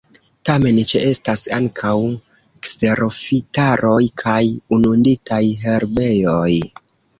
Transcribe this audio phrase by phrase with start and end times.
[0.49, 1.91] Tamen ĉeestas ankaŭ
[2.69, 4.41] kserofitaroj kaj
[4.81, 6.53] inunditaj herbejoj.